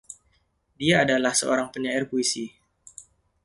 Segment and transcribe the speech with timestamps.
[0.79, 2.45] Dia adalah seorang penyair puisi.